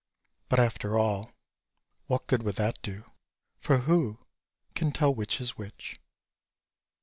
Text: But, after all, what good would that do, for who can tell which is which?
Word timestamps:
But, 0.49 0.57
after 0.59 0.97
all, 0.97 1.29
what 2.07 2.25
good 2.25 2.41
would 2.41 2.55
that 2.55 2.81
do, 2.81 3.03
for 3.59 3.81
who 3.81 4.17
can 4.73 4.91
tell 4.91 5.13
which 5.13 5.39
is 5.39 5.59
which? 5.59 5.99